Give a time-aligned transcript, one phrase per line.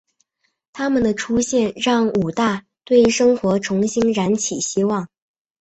[0.73, 5.07] 她们的出现让武大对生活重新燃起希望。